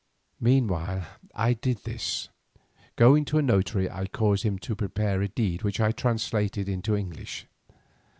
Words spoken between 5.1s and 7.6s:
a deed which I translated into English.